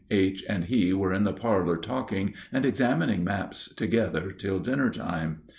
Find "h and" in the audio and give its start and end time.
0.09-0.63